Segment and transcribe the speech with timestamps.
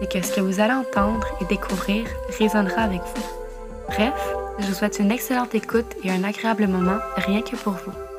[0.00, 2.06] c'est que ce que vous allez entendre et découvrir
[2.38, 3.22] résonnera avec vous.
[3.88, 4.14] Bref,
[4.58, 8.13] je vous souhaite une excellente écoute et un agréable moment rien que pour vous.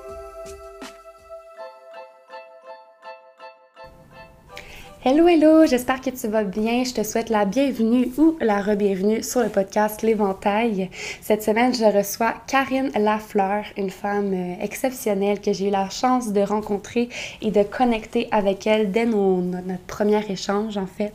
[5.08, 6.84] Hello, hello, j'espère que tu vas bien.
[6.84, 10.89] Je te souhaite la bienvenue ou la re-bienvenue sur le podcast L'Éventail.
[11.22, 16.34] Cette semaine, je reçois Karine Lafleur, une femme euh, exceptionnelle que j'ai eu la chance
[16.34, 17.09] de rencontrer
[17.44, 21.14] et de connecter avec elle dès notre premier échange, en fait.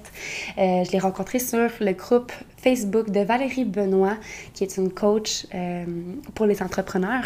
[0.56, 2.30] Euh, je l'ai rencontrée sur le groupe
[2.62, 4.16] Facebook de Valérie Benoît,
[4.55, 5.84] qui est une coach euh,
[6.34, 7.25] pour les entrepreneurs,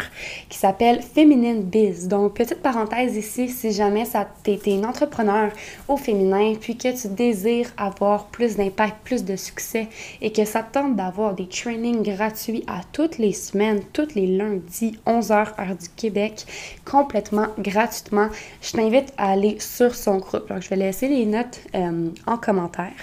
[0.49, 2.07] qui s'appelle Feminine Biz.
[2.07, 5.51] Donc, petite parenthèse ici, si jamais ça été une entrepreneur
[5.87, 9.87] au féminin, puis que tu désires avoir plus d'impact, plus de succès,
[10.21, 14.97] et que ça tente d'avoir des trainings gratuits à toutes les semaines, tous les lundis,
[15.05, 16.45] 11h heure du Québec,
[16.85, 18.29] complètement gratuitement,
[18.61, 20.47] je t'invite à aller sur son groupe.
[20.49, 22.93] Donc, je vais laisser les notes euh, en commentaire.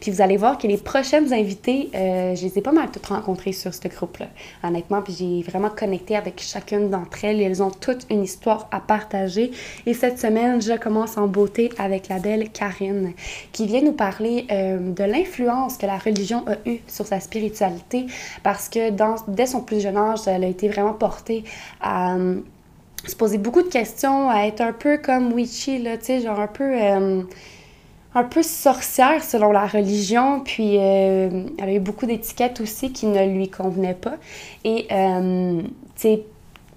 [0.00, 3.06] Puis vous allez voir que les prochaines invitées euh, je les ai pas mal toutes
[3.06, 4.26] rencontrées sur ce groupe-là,
[4.62, 5.02] honnêtement.
[5.02, 7.40] Puis j'ai vraiment connecté avec chacune d'entre elles.
[7.40, 9.50] elles ont toutes une histoire à partager.
[9.86, 13.12] Et cette semaine, je commence en beauté avec la belle Karine,
[13.52, 18.06] qui vient nous parler euh, de l'influence que la religion a eue sur sa spiritualité,
[18.42, 18.90] parce que
[19.28, 21.44] dès son plus jeune âge, elle a été vraiment portée
[21.80, 22.40] à euh,
[23.06, 26.40] se poser beaucoup de questions, à être un peu comme Witchy, là, tu sais, genre
[26.40, 27.24] un peu
[28.18, 33.06] un peu sorcière selon la religion, puis euh, elle a eu beaucoup d'étiquettes aussi qui
[33.06, 34.16] ne lui convenaient pas.
[34.64, 36.22] Et, euh, tu sais,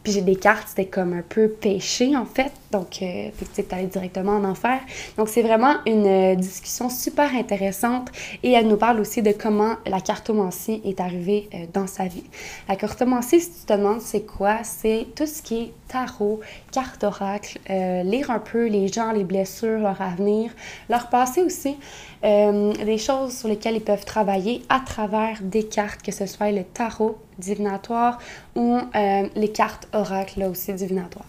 [0.03, 2.51] puis j'ai des cartes, c'était comme un peu péché en fait.
[2.71, 4.79] Donc, euh, tu allais directement en enfer.
[5.17, 8.09] Donc, c'est vraiment une euh, discussion super intéressante
[8.43, 12.23] et elle nous parle aussi de comment la cartomancie est arrivée euh, dans sa vie.
[12.67, 16.39] La cartomancie, si tu te demandes c'est quoi, c'est tout ce qui est tarot,
[16.71, 20.51] carte oracle, euh, lire un peu les gens, les blessures, leur avenir,
[20.89, 21.75] leur passé aussi,
[22.23, 26.63] des choses sur lesquelles ils peuvent travailler à travers des cartes, que ce soit le
[26.63, 28.19] tarot divinatoire
[28.55, 31.25] ou les cartes oracle là aussi divinatoires.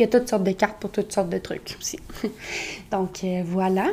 [0.00, 1.98] Il y a toutes sortes de cartes pour toutes sortes de trucs aussi.
[2.90, 3.88] Donc euh, voilà.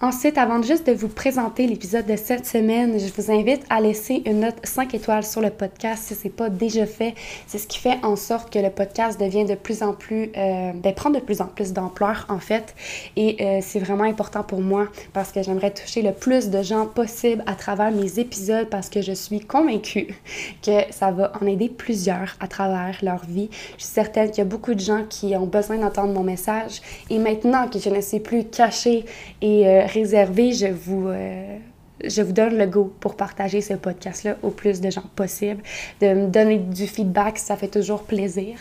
[0.00, 4.22] Ensuite, avant juste de vous présenter l'épisode de cette semaine, je vous invite à laisser
[4.26, 7.16] une note 5 étoiles sur le podcast si ce n'est pas déjà fait.
[7.48, 10.70] C'est ce qui fait en sorte que le podcast devient de plus en plus, euh,
[10.72, 12.76] ben, prend de plus en plus d'ampleur en fait.
[13.16, 16.86] Et euh, c'est vraiment important pour moi parce que j'aimerais toucher le plus de gens
[16.86, 20.14] possible à travers mes épisodes parce que je suis convaincue
[20.62, 23.48] que ça va en aider plusieurs à travers leur vie.
[23.76, 26.82] Je suis certaine qu'il y a beaucoup de gens qui ont besoin d'entendre mon message
[27.10, 29.04] et maintenant que je ne sais plus cacher
[29.42, 31.56] et euh, réservé, je vous, euh,
[32.04, 35.62] je vous donne le go pour partager ce podcast-là au plus de gens possible,
[36.00, 38.56] de me donner du feedback, ça fait toujours plaisir.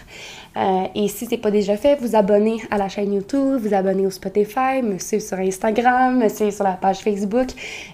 [0.55, 3.73] Euh, et si ce n'est pas déjà fait, vous abonnez à la chaîne YouTube, vous
[3.73, 7.49] abonnez au Spotify, me suivre sur Instagram, me suivre sur la page Facebook.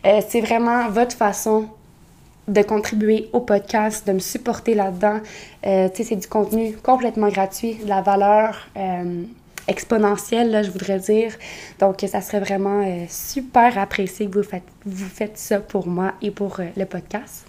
[0.06, 1.68] Euh, c'est vraiment votre façon
[2.48, 5.22] de contribuer au podcast, de me supporter là-dedans.
[5.64, 8.68] c'est du contenu complètement gratuit, de la valeur
[9.68, 11.32] exponentielle, là, je voudrais dire.
[11.80, 16.14] Donc, ça serait vraiment euh, super apprécié que vous faites, vous faites ça pour moi
[16.22, 17.46] et pour euh, le podcast.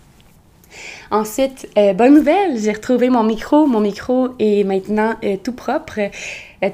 [1.11, 3.67] Ensuite, euh, bonne nouvelle, j'ai retrouvé mon micro.
[3.67, 5.15] Mon micro est maintenant
[5.45, 6.01] tout propre.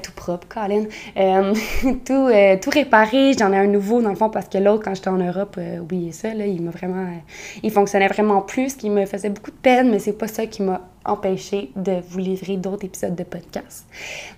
[0.01, 0.85] Tout propre, Colin.
[2.05, 2.29] tout,
[2.61, 3.33] tout réparé.
[3.37, 6.11] J'en ai un nouveau, dans le fond, parce que l'autre, quand j'étais en Europe, oubliez
[6.11, 7.07] ça, là, il m'a vraiment...
[7.63, 10.45] il fonctionnait vraiment plus, ce qui me faisait beaucoup de peine, mais c'est pas ça
[10.45, 13.85] qui m'a empêcher de vous livrer d'autres épisodes de podcast.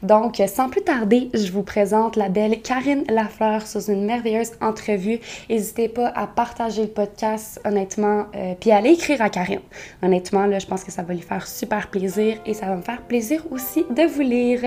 [0.01, 5.19] Donc, sans plus tarder, je vous présente la belle Karine Lafleur sur une merveilleuse entrevue.
[5.49, 9.59] N'hésitez pas à partager le podcast, honnêtement, euh, puis à aller écrire à Karine.
[10.01, 12.81] Honnêtement, là, je pense que ça va lui faire super plaisir et ça va me
[12.81, 14.61] faire plaisir aussi de vous lire.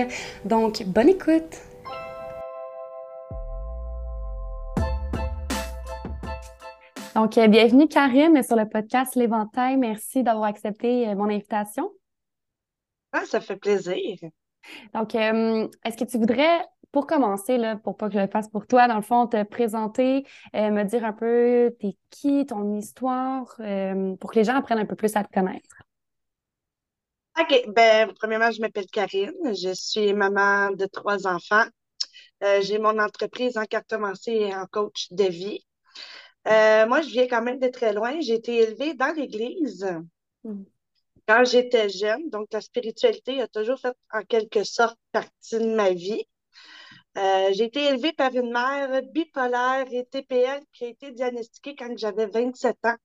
[0.45, 1.61] Donc, bonne écoute!
[7.15, 9.77] Donc, euh, bienvenue Karine sur le podcast L'Éventail.
[9.77, 11.91] Merci d'avoir accepté euh, mon invitation.
[13.11, 14.17] Ah, ça fait plaisir.
[14.93, 16.59] Donc, euh, est-ce que tu voudrais,
[16.91, 19.41] pour commencer, là, pour pas que je le fasse pour toi, dans le fond, te
[19.43, 24.85] présenter, me dire un peu t'es qui, ton histoire, pour que les gens apprennent un
[24.85, 25.86] peu plus à te connaître?
[27.39, 27.65] OK.
[27.67, 29.33] Ben, premièrement, je m'appelle Karine.
[29.53, 31.65] Je suis maman de trois enfants.
[32.61, 35.67] J'ai mon entreprise en cartomancie et en coach de vie.
[36.47, 38.19] Euh, moi, je viens quand même de très loin.
[38.21, 39.85] J'ai été élevée dans l'Église
[40.43, 40.63] hmm.
[41.27, 42.29] quand j'étais jeune.
[42.29, 46.23] Donc, la spiritualité a toujours fait en quelque sorte partie de ma vie.
[47.17, 51.97] Euh, j'ai été élevée par une mère bipolaire et TPL qui a été diagnostiquée quand
[51.97, 52.95] j'avais 27 ans.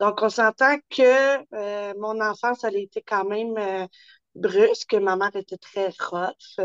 [0.00, 3.88] Donc, on s'entend que euh, mon enfance, elle a été quand même
[4.34, 4.94] brusque.
[4.94, 6.58] Ma mère était très rough.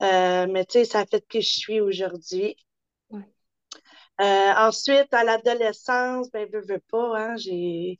[0.00, 2.56] mais tu sais, ça a fait que je suis aujourd'hui.
[4.20, 7.98] Euh, ensuite, à l'adolescence, ben, veux, veux pas, hein, j'ai.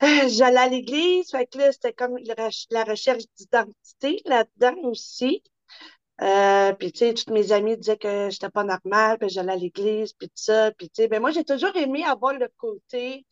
[0.28, 2.16] J'allais à l'église, fait que là, c'était comme
[2.70, 5.42] la recherche d'identité là-dedans aussi.
[6.22, 9.56] Euh, puis, tu sais, toutes mes amies disaient que j'étais pas normale, puis j'allais à
[9.56, 10.70] l'église, puis ça.
[10.72, 13.26] Puis, tu sais, ben moi, j'ai toujours aimé avoir le côté,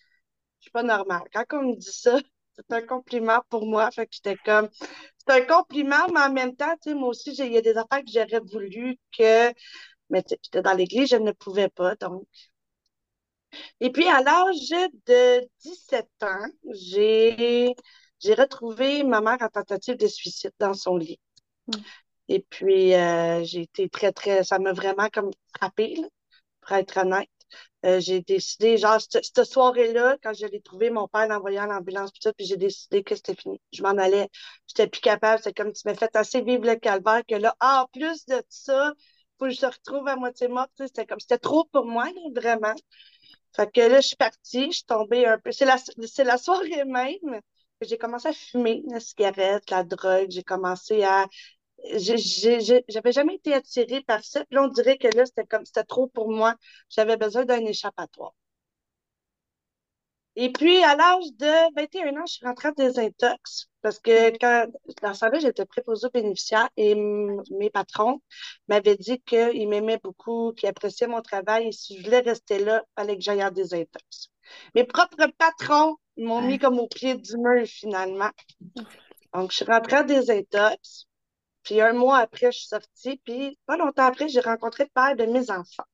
[0.61, 1.23] je suis pas normale.
[1.33, 2.19] Quand on me dit ça,
[2.57, 3.91] c'est un compliment pour moi.
[3.93, 4.69] Fait que j'étais comme,
[5.19, 7.77] c'est un compliment, mais en même temps, tu sais, moi aussi, il y a des
[7.77, 9.53] affaires que j'aurais voulu que
[10.11, 12.27] mais j'étais dans l'église, je ne pouvais pas, donc.
[13.81, 14.71] Et puis, à l'âge
[15.07, 17.75] de 17 ans, j'ai,
[18.21, 21.19] j'ai retrouvé ma mère en tentative de suicide dans son lit.
[22.31, 25.97] Et puis, euh, j'ai été très, très, ça m'a vraiment comme frappée,
[26.61, 27.29] pour être honnête.
[27.85, 32.33] Euh, j'ai décidé, genre, cette, soirée-là, quand je l'ai trouvé, mon père envoyé l'ambulance, puis
[32.37, 33.61] puis j'ai décidé que c'était fini.
[33.73, 34.29] Je m'en allais,
[34.69, 35.43] j'étais plus capable.
[35.43, 38.93] C'est comme tu m'as fait assez vivre le calvaire que là, en plus de ça,
[39.39, 40.71] faut que je me retrouve à moitié morte.
[40.79, 42.07] C'était comme, c'était trop pour moi,
[42.37, 42.75] vraiment.
[43.57, 45.51] Fait que là, je suis partie, je suis tombée un peu.
[45.53, 47.41] C'est la, c'est la soirée même
[47.81, 50.31] que j'ai commencé à fumer la cigarette, la drogue.
[50.31, 51.27] J'ai commencé à.
[51.95, 54.45] J'avais jamais été attirée par ça.
[54.45, 56.55] Puis là, on dirait que là, c'était comme, c'était trop pour moi.
[56.89, 58.35] J'avais besoin d'un échappatoire.
[60.37, 64.67] Et puis, à l'âge de 21 ans, je suis rentrée en désintox parce que quand,
[65.03, 68.23] dans ce temps-là, j'étais préposée aux bénéficiaires et mes patrons
[68.69, 72.83] m'avaient dit qu'ils m'aimaient beaucoup, qu'ils appréciaient mon travail et si je voulais rester là,
[72.87, 74.31] il fallait que j'aille en désintox.
[74.75, 78.31] Mes propres patrons m'ont mis comme au pied du mur finalement.
[79.35, 81.10] Donc, je suis rentrée en désintox.
[81.63, 83.21] Puis un mois après, je suis sortie.
[83.25, 85.85] Puis pas longtemps après, j'ai rencontré le père de mes enfants.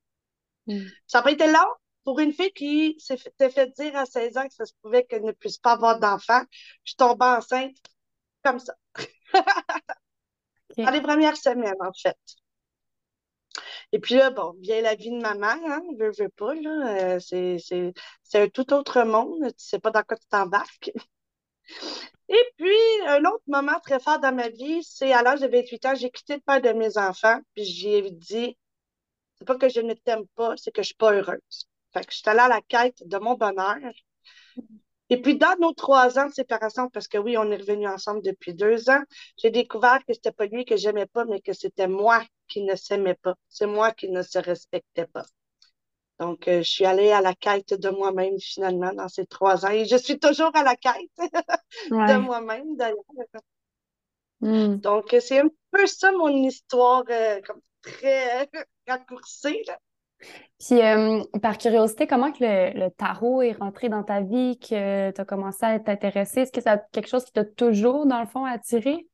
[0.67, 0.85] Hmm.
[1.07, 1.69] Ça n'a pas été long,
[2.07, 5.23] pour une fille qui s'était fait dire à 16 ans que ça se pouvait qu'elle
[5.23, 6.41] ne puisse pas avoir d'enfant,
[6.85, 7.75] je tombe enceinte
[8.45, 8.73] comme ça.
[10.77, 12.17] Dans les premières semaines, en fait.
[13.91, 17.15] Et puis là, bon, vient la vie de maman, hein, veut, veut pas, là.
[17.15, 19.45] Euh, c'est un tout autre monde.
[19.57, 20.91] Tu sais pas dans quoi tu t'embarques.
[22.29, 25.85] Et puis, un autre moment très fort dans ma vie, c'est à l'âge de 28
[25.85, 28.57] ans, j'ai quitté le père de mes enfants, puis j'ai dit,
[29.35, 31.67] c'est pas que je ne t'aime pas, c'est que je suis pas heureuse.
[31.93, 33.77] Fait que je suis allée à la quête de mon bonheur.
[35.09, 38.21] Et puis, dans nos trois ans de séparation, parce que oui, on est revenus ensemble
[38.23, 39.01] depuis deux ans,
[39.37, 42.75] j'ai découvert que c'était pas lui que j'aimais pas, mais que c'était moi qui ne
[42.75, 43.35] s'aimais pas.
[43.47, 45.25] C'est moi qui ne se respectais pas.
[46.19, 49.69] Donc, euh, je suis allée à la quête de moi-même finalement dans ces trois ans.
[49.69, 50.93] Et je suis toujours à la quête
[51.91, 52.97] de moi-même d'ailleurs.
[54.41, 54.75] Hmm.
[54.77, 58.49] Donc, c'est un peu ça mon histoire euh, comme très
[58.87, 59.63] raccourcie.
[59.67, 59.77] Là.
[60.59, 65.21] Puis, euh, par curiosité, comment que le, tarot est rentré dans ta vie, que tu
[65.21, 66.41] as commencé à t'intéresser?
[66.41, 69.07] Est-ce que c'est quelque chose qui t'a toujours, dans le fond, attiré?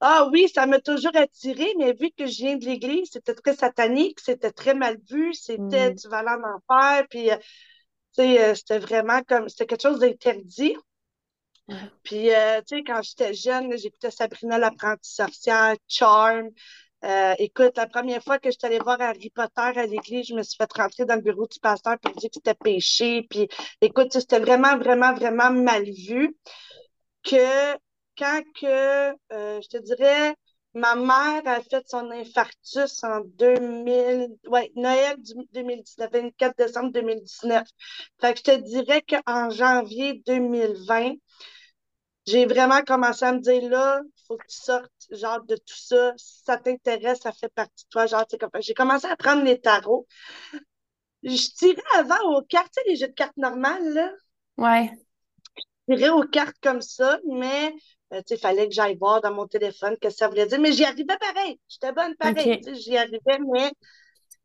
[0.00, 3.54] Ah oui, ça m'a toujours attiré, mais vu que je viens de l'Église, c'était très
[3.54, 5.94] satanique, c'était très mal vu, c'était mm.
[5.94, 10.76] du valant d'enfer, puis, euh, tu sais, euh, c'était vraiment comme, c'était quelque chose d'interdit.
[12.04, 16.50] Puis, tu sais, quand j'étais jeune, j'écoutais Sabrina l'apprentie sorcière, Charm,
[17.04, 20.34] euh, écoute, la première fois que je suis allée voir Harry Potter à l'église, je
[20.34, 23.26] me suis fait rentrer dans le bureau du pasteur pour dire que c'était péché.
[23.28, 23.48] Puis,
[23.80, 26.36] écoute, c'était vraiment, vraiment, vraiment mal vu
[27.22, 27.76] que
[28.16, 30.34] quand que, euh, je te dirais,
[30.74, 35.16] ma mère a fait son infarctus en 2000, ouais, Noël
[35.52, 37.66] 2019, 24 décembre 2019.
[38.20, 41.14] Fait que je te dirais qu'en janvier 2020,
[42.26, 45.76] j'ai vraiment commencé à me dire là, il faut que tu sortes genre de tout
[45.76, 46.12] ça.
[46.16, 48.06] Si ça t'intéresse, ça fait partie de toi.
[48.06, 48.50] Genre, comme...
[48.60, 50.06] j'ai commencé à prendre les tarots.
[51.22, 54.10] Je tirais avant aux cartes, tu sais, les jeux de cartes normales, là.
[54.58, 54.90] Ouais.
[55.88, 57.72] Je tirais aux cartes comme ça, mais
[58.12, 60.60] euh, il fallait que j'aille voir dans mon téléphone que ça voulait dire.
[60.60, 61.60] Mais j'y arrivais pareil.
[61.68, 62.60] J'étais bonne pareil.
[62.74, 63.70] J'y arrivais, mais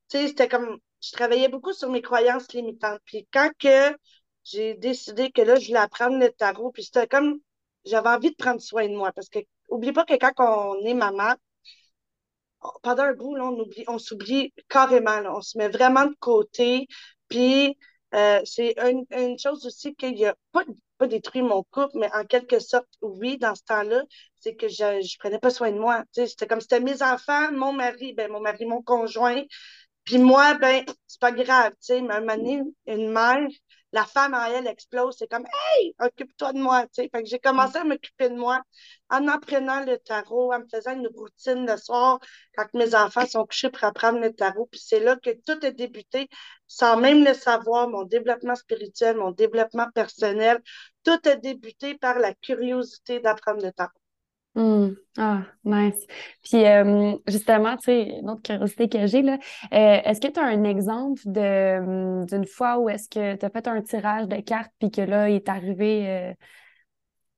[0.09, 2.99] c'était comme je travaillais beaucoup sur mes croyances limitantes.
[3.05, 3.95] Puis quand que
[4.43, 7.39] j'ai décidé que là, je voulais apprendre le tarot, puis c'était comme,
[7.85, 9.11] j'avais envie de prendre soin de moi.
[9.11, 9.39] Parce que,
[9.69, 11.33] oublie pas que quand on est maman,
[12.83, 16.87] pendant un bout, là, on oublie, on s'oublie carrément, on se met vraiment de côté.
[17.27, 17.77] Puis
[18.13, 20.63] euh, c'est une, une, chose aussi qu'il a pas,
[20.97, 24.03] pas détruit mon couple, mais en quelque sorte, oui, dans ce temps-là,
[24.39, 26.03] c'est que je ne prenais pas soin de moi.
[26.11, 29.43] C'était comme c'était mes enfants, mon mari, ben, mon mari, mon conjoint.
[30.03, 33.47] Puis moi, ben, c'est pas grave, tu sais, mais un une mère,
[33.91, 35.15] la femme en elle explose.
[35.17, 35.45] C'est comme,
[35.77, 36.85] hey, occupe-toi de moi.
[37.23, 38.61] J'ai commencé à m'occuper de moi
[39.09, 42.19] en apprenant le tarot, en me faisant une routine le soir
[42.55, 44.67] quand mes enfants sont couchés pour apprendre le tarot.
[44.71, 46.29] Puis c'est là que tout a débuté
[46.67, 47.89] sans même le savoir.
[47.89, 50.61] Mon développement spirituel, mon développement personnel,
[51.03, 54.00] tout a débuté par la curiosité d'apprendre le tarot.
[54.53, 54.89] Hmm.
[55.17, 56.05] Ah, nice.
[56.43, 59.37] Puis euh, justement, tu sais, une autre curiosité que j'ai, là,
[59.73, 63.45] euh, est-ce que tu as un exemple de hmm, d'une fois où est-ce que tu
[63.45, 66.33] as fait un tirage de cartes puis que là, il est arrivé euh,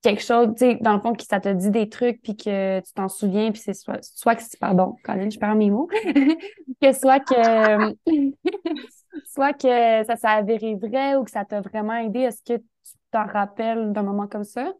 [0.01, 2.79] quelque chose, tu sais, dans le fond, que ça te dit des trucs puis que
[2.79, 5.87] tu t'en souviens puis c'est soit, soit que pardon, Colin, je perds mes mots,
[6.81, 7.95] que soit que
[9.25, 12.21] soit que ça s'est avéré vrai ou que ça t'a vraiment aidé.
[12.21, 14.73] Est-ce que tu t'en rappelles d'un moment comme ça?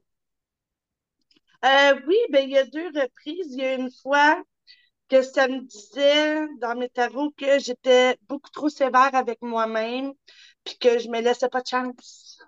[1.64, 3.48] Euh, oui, ben, il y a deux reprises.
[3.52, 4.44] Il y a une fois
[5.10, 10.14] que ça me disait dans mes tarots que j'étais beaucoup trop sévère avec moi-même,
[10.64, 12.40] puis que je me laissais pas de chance.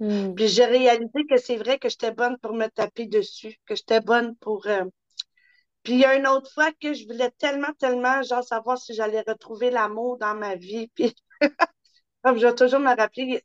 [0.00, 0.34] Hmm.
[0.34, 4.00] Puis j'ai réalisé que c'est vrai que j'étais bonne pour me taper dessus, que j'étais
[4.00, 4.66] bonne pour.
[4.66, 4.84] Euh,
[5.82, 8.94] puis il y a une autre fois que je voulais tellement, tellement, genre, savoir si
[8.94, 10.88] j'allais retrouver l'amour dans ma vie.
[10.94, 11.14] Puis,
[12.24, 13.42] comme je vais toujours me rappeler,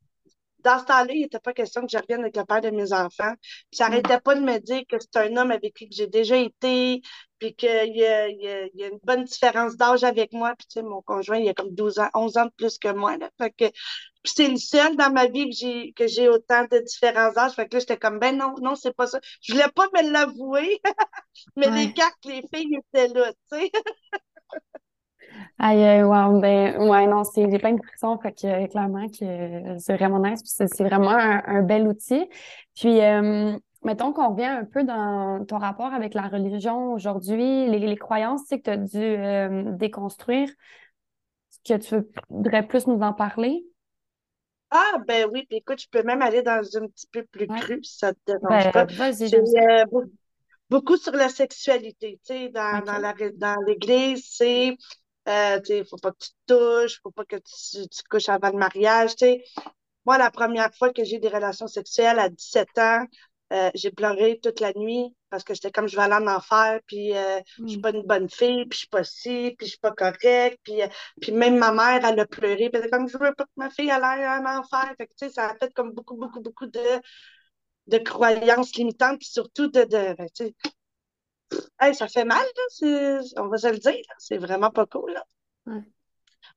[0.64, 2.94] dans ce temps-là, il n'était pas question que je revienne avec le père de mes
[2.94, 3.34] enfants.
[3.42, 4.22] Puis ça n'arrêtait mm.
[4.22, 7.02] pas de me dire que c'est un homme avec qui j'ai déjà été,
[7.40, 10.54] puis qu'il y y, a, une bonne différence d'âge avec moi.
[10.58, 12.92] Puis tu sais, mon conjoint, il a comme 12 ans, 11 ans de plus que
[12.92, 13.18] moi.
[13.18, 13.30] Là.
[13.38, 13.66] Fait que,
[14.24, 17.54] puis c'est le seul dans ma vie que j'ai que j'ai autant de différents âges.
[17.54, 19.20] Fait que là, j'étais comme, ben non, non, c'est pas ça.
[19.42, 20.80] Je voulais pas me l'avouer,
[21.56, 23.72] mais les cartes, les filles étaient là, tu sais.
[25.62, 29.98] Aïe, wow, ben, ouais, non, c'est, j'ai plein de frissons, fait que clairement que c'est
[29.98, 32.30] vraiment nice, puis c'est, vraiment un, bel outil.
[32.76, 37.98] Puis, euh, mettons qu'on revient un peu dans ton rapport avec la religion aujourd'hui, les,
[37.98, 40.48] croyances, tu sais, que tu as dû euh, déconstruire.
[40.48, 43.66] Est-ce que tu voudrais plus nous en parler?
[44.72, 47.84] Ah, ben oui, puis écoute, je peux même aller dans un petit peu plus cru,
[47.84, 48.86] si ça te dérange ben, pas.
[48.86, 50.06] Euh,
[50.70, 54.78] beaucoup sur la sexualité, tu sais, dans, dans, la, dans l'Église, c'est
[55.30, 57.88] euh, il ne faut pas que tu te touches, il ne faut pas que tu,
[57.88, 59.12] tu, couches avant le mariage.
[60.06, 63.06] Moi, la première fois que j'ai eu des relations sexuelles à 17 ans,
[63.52, 66.80] euh, j'ai pleuré toute la nuit parce que j'étais comme je vais aller en enfer,
[66.88, 67.82] puis euh, je suis mm.
[67.82, 70.82] pas une bonne fille, puis je suis pas ci, puis je suis pas correcte, puis,
[71.22, 73.70] puis même ma mère, elle a pleuré, puis elle comme je veux pas que ma
[73.70, 74.94] fille aille en enfer.
[74.98, 77.02] Fait que, ça a fait comme beaucoup, beaucoup, beaucoup de,
[77.88, 80.28] de croyances limitantes, puis surtout de, de ben,
[81.94, 82.46] ça fait mal,
[82.82, 85.14] là, on va se le dire, c'est vraiment pas cool.
[85.14, 85.26] Là.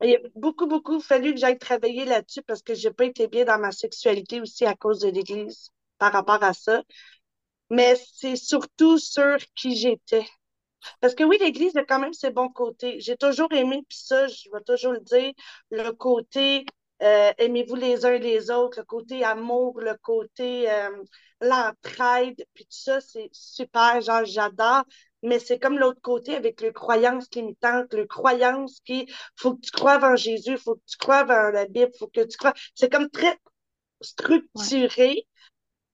[0.03, 3.45] Il a beaucoup, beaucoup fallu que j'aille travailler là-dessus parce que j'ai pas été bien
[3.45, 5.69] dans ma sexualité aussi à cause de l'Église
[5.99, 6.83] par rapport à ça.
[7.71, 10.27] Mais c'est surtout sur qui j'étais.
[11.01, 13.01] Parce que oui, l'Église a quand même ses bons côtés.
[13.01, 15.33] J'ai toujours aimé, puis ça, je vais toujours le dire,
[15.71, 16.67] le côté
[17.03, 20.91] euh, aimez-vous les uns les autres, le côté amour, le côté euh,
[21.41, 24.85] l'entraide, puis tout ça, c'est super, genre j'adore,
[25.23, 29.73] mais c'est comme l'autre côté avec le croyance limitante, le croyance qui, faut que tu
[29.73, 32.91] crois en Jésus, faut que tu crois en la Bible, faut que tu crois, c'est
[32.91, 33.37] comme très
[34.01, 35.27] structuré,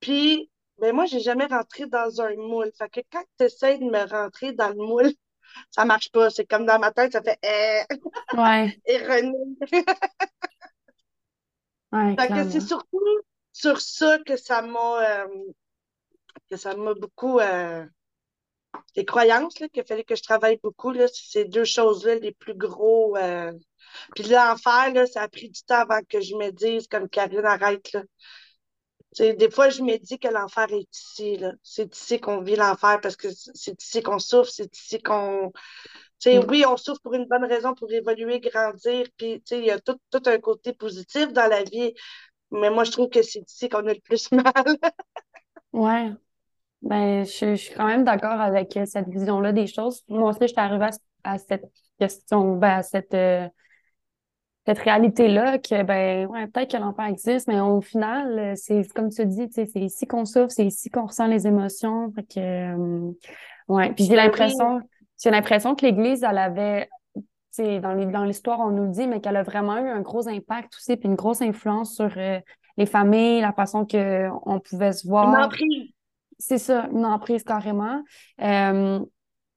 [0.01, 3.85] puis ben moi, j'ai jamais rentré dans un moule, fait que quand tu essaies de
[3.85, 5.13] me rentrer dans le moule,
[5.71, 8.79] ça marche pas, c'est comme dans ma tête, ça fait eh, ouais.
[8.87, 8.99] et
[12.51, 13.01] c'est surtout
[13.53, 15.29] sur ça que ça m'a euh,
[16.51, 17.85] que ça m'a beaucoup euh,
[18.97, 20.93] les croyances là, qu'il fallait que je travaille beaucoup.
[20.93, 23.17] Là, ces deux choses-là, les plus gros.
[23.17, 23.53] Euh,
[24.15, 27.45] puis l'enfer, là, ça a pris du temps avant que je me dise, comme Karine,
[27.45, 27.93] arrête.
[27.93, 28.03] Là.
[29.19, 31.41] des fois, je me dis que l'enfer est ici.
[31.63, 35.53] C'est ici qu'on vit l'enfer parce que c'est ici qu'on souffre, c'est ici qu'on.
[36.27, 36.45] Mm.
[36.49, 39.99] Oui, on souffre pour une bonne raison, pour évoluer, grandir, puis il y a tout,
[40.11, 41.95] tout, un côté positif dans la vie,
[42.51, 44.77] mais moi, je trouve que c'est ici qu'on a le plus mal.
[45.73, 46.13] ouais.
[46.83, 50.05] Ben, je, suis quand même d'accord avec euh, cette vision-là des choses.
[50.09, 50.91] Moi aussi, je suis arrivée
[51.25, 51.65] à, cette
[51.99, 53.49] question, ben, à cette, euh,
[54.65, 59.09] cette réalité-là que, ben, ouais, peut-être que l'enfer existe, mais au final, euh, c'est comme
[59.09, 62.13] tu dis, c'est ici qu'on souffre, c'est ici qu'on ressent les émotions.
[62.13, 63.13] Fait que,
[63.67, 63.93] ouais.
[63.95, 64.81] Puis j'ai ben l'impression,
[65.23, 66.89] j'ai l'impression que l'Église, elle avait
[67.59, 70.75] dans, dans l'histoire, on nous le dit, mais qu'elle a vraiment eu un gros impact
[70.77, 72.39] aussi, puis une grosse influence sur euh,
[72.77, 75.29] les familles, la façon qu'on pouvait se voir.
[75.29, 75.93] Une emprise.
[76.39, 78.03] C'est ça, une emprise carrément.
[78.43, 79.01] Euh,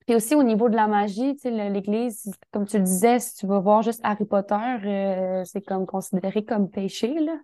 [0.07, 3.35] puis aussi au niveau de la magie, tu sais, l'Église, comme tu le disais, si
[3.35, 7.37] tu vas voir juste Harry Potter, euh, c'est comme considéré comme péché, là.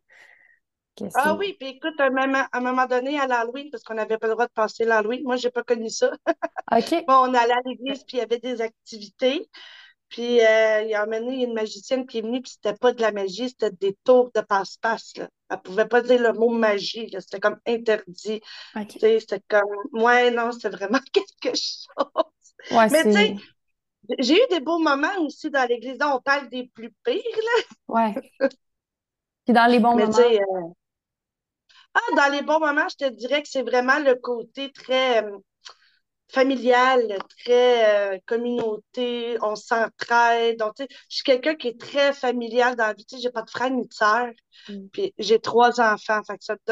[1.15, 4.33] Ah oui, puis écoute, à un moment, donné, à l'Halloween, parce qu'on n'avait pas le
[4.33, 6.11] droit de passer l'Halloween, moi, j'ai pas connu ça.
[6.71, 7.05] OK.
[7.07, 9.49] bon, on allait à l'église, puis il y avait des activités.
[10.09, 13.11] Puis euh, il a emmené une magicienne qui est venue, puis c'était pas de la
[13.11, 15.17] magie, c'était des tours de passe-passe.
[15.17, 15.27] Là.
[15.49, 18.41] Elle pouvait pas dire le mot magie, c'était comme interdit.
[18.89, 22.31] C'était comme, ouais, non, c'était vraiment quelque chose.
[22.71, 23.35] Ouais, Mais tu sais,
[24.19, 25.97] j'ai eu des beaux moments aussi dans l'église.
[26.01, 27.63] On parle des plus pires, là.
[27.87, 28.15] Ouais.
[29.45, 30.19] Puis dans les bons moments.
[30.19, 30.73] Euh,
[31.97, 35.23] ah, dans les bons moments, je te dirais que c'est vraiment le côté très.
[35.23, 35.37] Euh,
[36.29, 40.57] familiale, très euh, communauté, on s'entraide.
[40.57, 43.05] Donc, je suis quelqu'un qui est très familial dans la vie.
[43.09, 44.27] Je n'ai pas de frère ni de sœur.
[44.69, 44.87] Mm.
[44.91, 46.21] Puis j'ai trois enfants.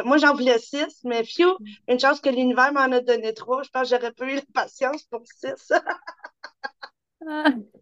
[0.03, 1.65] moi, j'en voulais six, mais fiou, mm.
[1.89, 3.63] une chance que l'univers m'en a donné trois.
[3.63, 5.71] Je pense que j'aurais pas eu la patience pour six.
[7.27, 7.45] Ah.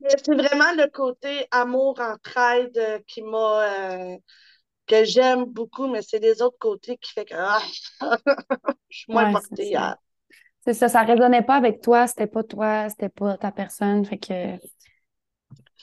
[0.00, 3.62] c'est vraiment le côté amour, entraide euh, qui m'a.
[3.62, 4.16] Euh,
[4.86, 7.62] que j'aime beaucoup, mais c'est les autres côtés qui fait que ah,
[8.88, 9.98] je suis moins portée à
[10.66, 14.04] c'est ça, ça résonnait pas avec toi, c'était pas toi, c'était pas ta personne.
[14.04, 14.56] Fait que.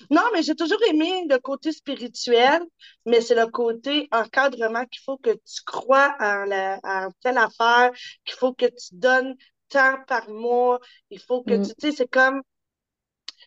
[0.10, 2.62] Non, mais j'ai toujours aimé le côté spirituel,
[3.05, 6.79] mais c'est le côté encadrement qu'il faut que tu crois en, la,
[7.22, 7.91] telle affaire,
[8.25, 9.36] qu'il faut que tu donnes
[9.69, 11.65] tant par mois, il faut que mm.
[11.65, 12.41] tu, tu sais, c'est comme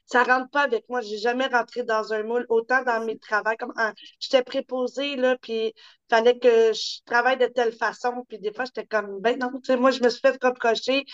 [0.07, 1.01] ça rentre pas avec moi.
[1.01, 3.73] J'ai jamais rentré dans un moule, autant dans mes travaux, comme
[4.21, 5.75] j'étais préposée, là, puis
[6.09, 9.61] fallait que je travaille de telle façon, puis des fois, j'étais comme, ben non, tu
[9.67, 11.05] sais, moi, je me suis fait reprocher.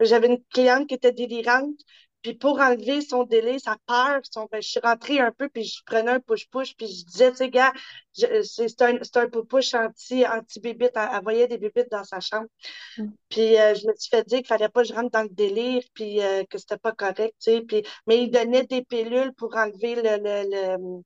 [0.00, 1.74] J'avais une cliente qui était délirante,
[2.26, 5.62] puis pour enlever son délai, sa peur, son, ben, je suis rentrée un peu, puis
[5.62, 7.72] je prenais un push-push, puis je disais, tu sais, gars,
[8.12, 10.90] c'est un, un push anti, anti-bébite.
[10.96, 12.48] Elle, voyait des bébites dans sa chambre.
[12.98, 13.10] Mm.
[13.28, 15.28] Puis euh, je me suis fait dire qu'il fallait pas que je rentre dans le
[15.28, 17.60] délire, puis euh, que c'était pas correct, tu sais.
[17.60, 21.02] Puis, mais il donnait des pilules pour enlever le, le,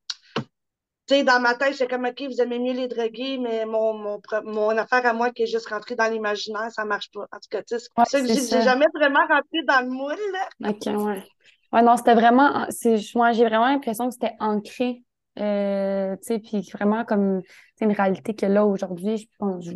[1.25, 4.71] dans ma tête, j'étais comme, OK, vous aimez mieux les droguer, mais mon, mon, mon
[4.71, 7.27] affaire à moi qui est juste rentrée dans l'imaginaire, ça marche pas.
[7.33, 10.17] En tout cas, c'est pour ça que j'ai jamais vraiment rentré dans le moule.
[10.33, 10.71] Là.
[10.71, 11.25] OK, ouais.
[11.73, 12.67] Ouais, non, c'était vraiment,
[13.15, 15.05] moi, j'ai vraiment l'impression que c'était ancré,
[15.39, 17.43] euh, tu sais, puis vraiment comme,
[17.77, 19.69] c'est une réalité que là, aujourd'hui, je pense,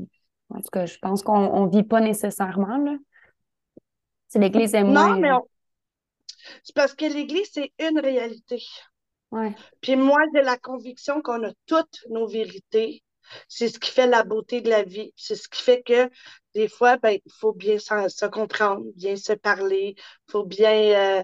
[0.51, 2.97] en tout cas, je pense qu'on ne vit pas nécessairement, là.
[4.29, 5.11] C'est l'Église est moins...
[5.11, 5.31] Non, mais
[6.65, 8.61] c'est parce que l'Église, c'est une réalité.
[9.35, 9.53] Ouais.
[9.81, 13.03] Puis moi, j'ai la conviction qu'on a toutes nos vérités.
[13.49, 15.13] C'est ce qui fait la beauté de la vie.
[15.17, 16.09] C'est ce qui fait que
[16.55, 21.19] des fois, ben, il faut bien se, comprendre, bien se parler, il faut bien.
[21.19, 21.23] Euh,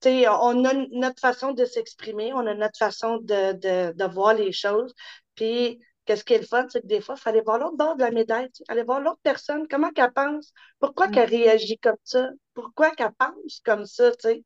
[0.00, 4.12] tu sais, on a notre façon de s'exprimer, on a notre façon de, de, de
[4.12, 4.92] voir les choses.
[5.36, 7.94] Puis, qu'est-ce qui est le fun, c'est que des fois, il fallait voir l'autre bord
[7.94, 11.10] de la médaille, aller voir l'autre personne, comment qu'elle pense, pourquoi mm.
[11.12, 14.44] qu'elle réagit comme ça, pourquoi qu'elle pense comme ça, tu sais?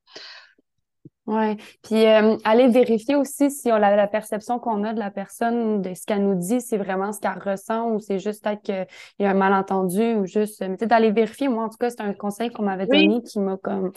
[1.28, 1.58] Oui.
[1.82, 5.82] Puis euh, aller vérifier aussi si on a la perception qu'on a de la personne,
[5.82, 8.86] de ce qu'elle nous dit, c'est vraiment ce qu'elle ressent ou c'est juste peut-être qu'il
[9.18, 10.62] y a un malentendu ou juste.
[10.62, 13.20] Mais tu sais, d'aller vérifier, moi, en tout cas, c'est un conseil qu'on m'avait donné
[13.22, 13.92] qui m'a comme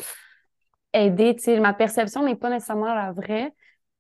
[0.92, 1.34] aidé.
[1.38, 3.54] Tu sais, ma perception n'est pas nécessairement la vraie.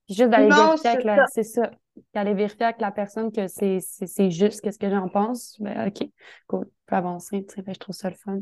[0.07, 1.25] Puis juste d'aller vérifier avec la.
[1.31, 1.71] C'est ça.
[2.13, 5.55] D'aller vérifier avec la personne que c'est, c'est, juste qu'est-ce que j'en pense.
[5.61, 6.05] Ben, OK,
[6.47, 6.65] cool.
[6.65, 7.45] On peut avancer.
[7.45, 8.39] Tu sais, je trouve ça le fun.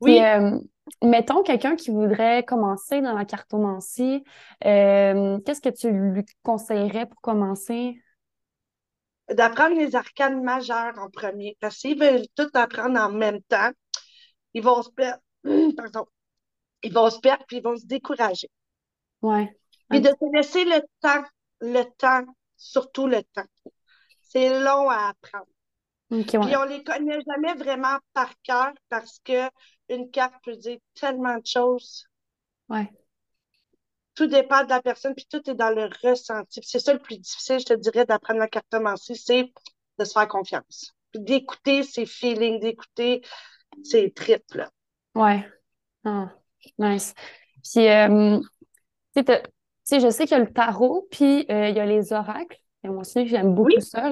[0.00, 0.18] Oui.
[0.18, 0.58] Euh,
[1.02, 4.24] mettons quelqu'un qui voudrait commencer dans la cartomancie,
[4.64, 8.00] euh, qu'est-ce que tu lui conseillerais pour commencer?
[9.30, 11.56] D'apprendre les arcanes majeures en premier.
[11.60, 13.70] Parce qu'ils veulent tout apprendre en même temps,
[14.54, 15.22] ils vont se perdre.
[15.76, 16.06] Pardon.
[16.82, 18.50] Ils vont se perdre puis ils vont se décourager.
[19.22, 19.56] Ouais.
[19.90, 21.24] Puis de se laisser le temps,
[21.60, 22.24] le temps,
[22.56, 23.46] surtout le temps.
[24.22, 25.46] C'est long à apprendre.
[26.08, 29.48] Puis on les connaît jamais vraiment par cœur parce que
[29.88, 32.06] une carte peut dire tellement de choses.
[32.68, 32.90] Ouais.
[34.14, 36.60] Tout dépend de la personne, puis tout est dans le ressenti.
[36.62, 39.52] C'est ça le plus difficile, je te dirais, d'apprendre la cartomancie, c'est
[39.98, 40.94] de se faire confiance.
[41.12, 43.22] Puis d'écouter ses feelings, d'écouter
[43.84, 44.54] ses tripes.
[44.54, 44.70] Là.
[45.14, 45.46] Ouais.
[46.04, 46.30] Ah,
[46.78, 47.14] nice.
[47.62, 48.40] Puis, euh,
[49.14, 49.24] tu
[49.84, 52.58] sais, je sais qu'il y a le tarot, puis euh, il y a les oracles.
[52.84, 54.06] Moi aussi, j'aime beaucoup ça.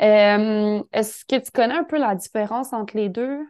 [0.00, 3.40] Euh, est-ce que tu connais un peu la différence entre les deux?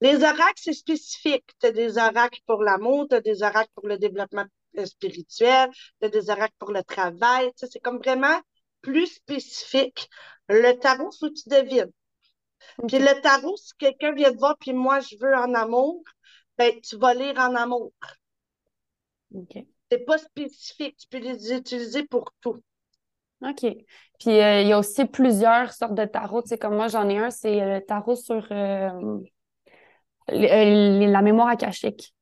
[0.00, 1.44] Les oracles, c'est spécifique.
[1.60, 4.44] Tu as des oracles pour l'amour, tu as des oracles pour le développement
[4.78, 7.50] euh, spirituel, tu as des oracles pour le travail.
[7.56, 8.40] c'est comme vraiment
[8.80, 10.08] plus spécifique.
[10.48, 11.90] Le tarot, faut que tu devines.
[12.86, 16.02] Puis le tarot, si quelqu'un vient te voir, puis moi, je veux en amour,
[16.56, 17.92] ben, tu vas lire en amour.
[19.34, 19.58] OK.
[19.90, 20.96] c'est pas spécifique.
[20.96, 22.56] Tu peux les utiliser pour tout.
[23.42, 23.66] OK.
[24.18, 26.42] Puis euh, il y a aussi plusieurs sortes de tarots.
[26.42, 29.20] Tu sais, comme moi, j'en ai un, c'est le tarot sur euh,
[30.30, 32.14] la mémoire akashique.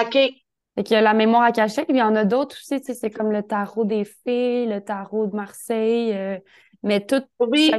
[0.00, 0.18] OK.
[0.76, 3.10] Fait a la mémoire akashique, puis il y en a d'autres aussi, tu sais, c'est
[3.10, 6.36] comme le tarot des fées, le tarot de Marseille, euh,
[6.82, 7.72] mais toutes, Oui.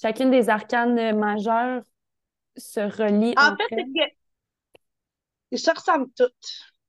[0.00, 1.82] chacune des arcanes majeures
[2.56, 4.12] se relie En fait, c'est que
[5.50, 6.32] ils se ressemblent toutes.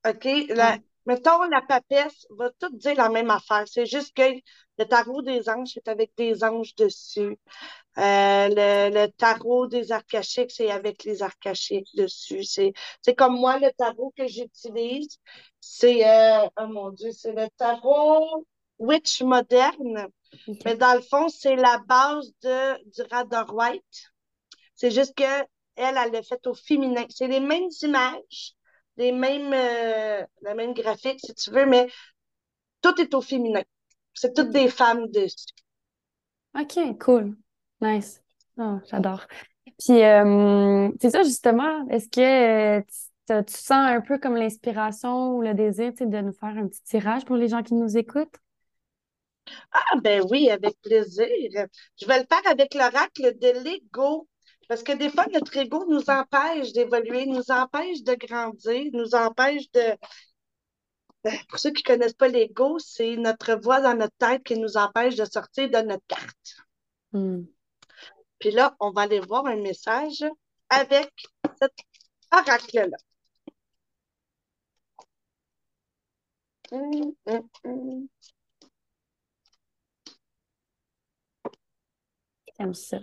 [0.06, 0.24] OK?
[0.50, 0.82] La- Ouais.
[1.06, 3.64] mettons, la papesse va tout dire la même affaire.
[3.66, 4.22] C'est juste que
[4.78, 7.38] le tarot des anges, c'est avec des anges dessus.
[8.00, 12.44] Euh, le, le tarot des arcachiques, c'est avec les arcachiques dessus.
[12.44, 12.72] C'est,
[13.16, 15.18] comme moi, le tarot que j'utilise,
[15.60, 18.46] c'est, euh, oh mon Dieu, c'est le tarot
[18.78, 20.08] Witch moderne.
[20.64, 24.12] Mais dans le fond, c'est la base de, du Rider-Waite.
[24.74, 25.24] C'est juste que
[25.76, 27.04] elle, elle l'a fait au féminin.
[27.10, 28.54] C'est les mêmes images,
[28.96, 31.88] les mêmes, euh, le même graphique, si tu veux, mais
[32.82, 33.62] tout est au féminin.
[34.14, 34.52] C'est toutes OK.
[34.52, 35.54] des femmes dessus.
[36.54, 37.36] OK, cool.
[37.80, 38.22] Nice.
[38.58, 39.26] Oh, j'adore.
[39.78, 41.86] Puis, euh, c'est ça, justement.
[41.88, 46.56] Est-ce que euh, tu, sens un peu comme l'inspiration ou le désir, de nous faire
[46.56, 48.36] un petit tirage pour les gens qui nous écoutent?
[49.72, 51.26] Ah, ben oui, avec plaisir.
[52.00, 54.28] Je vais le faire avec l'oracle de l'ego.
[54.68, 59.70] Parce que des fois, notre ego nous empêche d'évoluer, nous empêche de grandir, nous empêche
[59.72, 59.96] de.
[61.24, 64.56] Ben, Pour ceux qui ne connaissent pas l'ego, c'est notre voix dans notre tête qui
[64.58, 66.56] nous empêche de sortir de notre carte.
[67.12, 67.42] Hmm.
[68.40, 70.24] Puis là, on va aller voir un message
[70.70, 71.12] avec
[71.60, 71.72] cet
[72.32, 72.96] oracle-là.
[76.72, 78.08] Hum, hum, hum.
[82.58, 82.98] J'aime ça.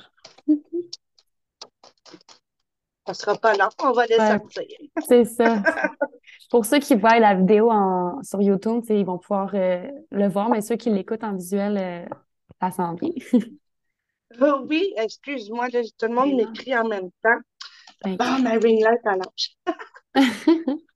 [3.06, 4.64] Ça sera pas long, on va les Ouais, sortir.
[5.08, 5.62] c'est ça.
[6.50, 10.50] Pour ceux qui voient la vidéo en, sur YouTube, ils vont pouvoir euh, le voir,
[10.50, 12.16] mais ceux qui l'écoutent en visuel, euh,
[12.62, 13.12] ça sent bien.
[14.42, 17.40] Oh oui, excuse-moi, tout le monde m'écrit en même temps.
[18.20, 19.56] Ah, ma ring light à lâche.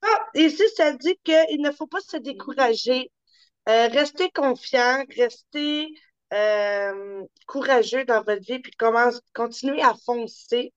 [0.00, 3.10] Ah, ici, ça dit qu'il ne faut pas se décourager.
[3.68, 5.88] Euh, restez confiant, restez
[6.32, 10.72] euh, courageux dans votre vie, puis commence, continuez à foncer.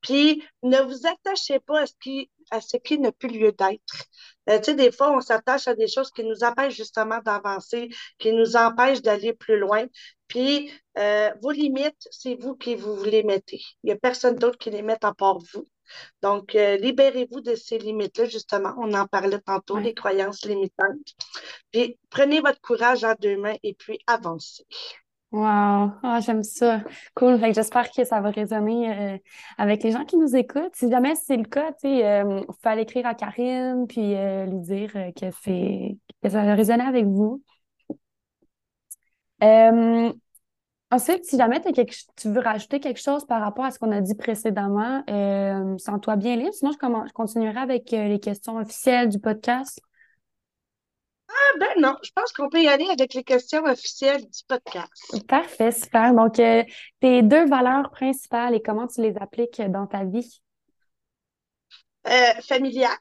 [0.00, 4.04] Puis ne vous attachez pas à ce qui, à ce qui n'a plus lieu d'être.
[4.48, 7.88] Euh, tu sais, des fois, on s'attache à des choses qui nous empêchent justement d'avancer,
[8.18, 9.86] qui nous empêchent d'aller plus loin.
[10.28, 13.60] Puis euh, vos limites, c'est vous qui vous les mettez.
[13.82, 15.68] Il n'y a personne d'autre qui les met à part vous.
[16.22, 18.74] Donc, euh, libérez-vous de ces limites-là, justement.
[18.78, 19.82] On en parlait tantôt, Ouais.
[19.82, 21.14] les croyances limitantes.
[21.70, 24.64] Puis prenez votre courage en deux mains et puis avancez.
[25.32, 26.82] Wow, ah, j'aime ça.
[27.14, 27.38] Cool.
[27.38, 29.18] Fait que j'espère que ça va résonner euh,
[29.56, 30.76] avec les gens qui nous écoutent.
[30.76, 34.58] Si jamais c'est le cas, tu euh, pouvez aller écrire à Karine puis euh, lui
[34.58, 37.42] dire euh, que c'est que ça a résonné avec vous.
[40.90, 44.14] Ensuite, si jamais tu veux rajouter quelque chose par rapport à ce qu'on a dit
[44.14, 45.02] précédemment,
[45.78, 46.52] sens-toi bien libre.
[46.52, 49.80] Sinon, je, commen- je continuerai avec les questions officielles du podcast.
[51.34, 55.24] Ah ben non, je pense qu'on peut y aller avec les questions officielles du podcast.
[55.28, 56.14] Parfait, super.
[56.14, 56.64] Donc, euh,
[57.00, 60.40] tes deux valeurs principales et comment tu les appliques dans ta vie?
[62.06, 62.96] Euh, familial,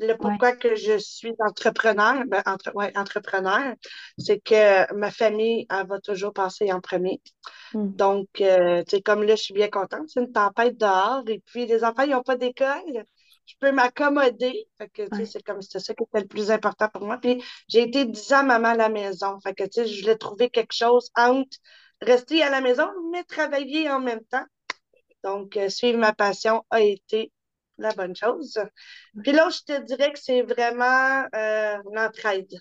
[0.00, 0.18] le Ouais.
[0.20, 3.74] pourquoi que je suis entrepreneur, ben, entre, ouais, entrepreneur,
[4.18, 7.22] c'est que ma famille, elle va toujours passer en premier.
[7.72, 7.92] Hmm.
[7.96, 11.40] Donc, euh, tu sais, comme là, je suis bien contente, c'est une tempête dehors, et
[11.46, 13.04] puis les enfants, ils n'ont pas d'école.
[13.46, 14.68] Je peux m'accommoder.
[14.78, 15.26] Fait que, tu sais, Ouais.
[15.26, 17.18] c'est comme, c'était ça qui était le plus important pour moi.
[17.18, 19.38] Puis, j'ai été 10 ans maman à la maison.
[19.40, 21.56] Fait que, tu sais, je voulais trouver quelque chose entre
[22.00, 24.44] rester à la maison, mais travailler en même temps.
[25.24, 27.32] Donc, euh, suivre ma passion a été
[27.78, 28.58] la bonne chose.
[29.22, 32.52] Puis là, je te dirais que c'est vraiment euh, l'entraide.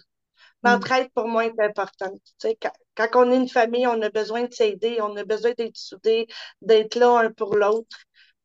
[0.63, 0.69] Hmm.
[0.69, 2.21] L'entraide, pour moi, est importante.
[2.39, 5.23] Tu sais, quand, quand on est une famille, on a besoin de s'aider, on a
[5.23, 6.27] besoin d'être soudés,
[6.61, 7.97] d'être là un pour l'autre.